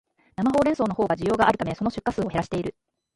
[0.35, 2.73] 生ホウレンソウのほうが需要があるため、その出荷数を減らしている